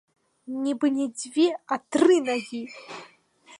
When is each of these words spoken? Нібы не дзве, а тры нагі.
Нібы 0.63 0.89
не 0.95 1.05
дзве, 1.19 1.45
а 1.75 1.79
тры 1.97 2.15
нагі. 2.33 2.63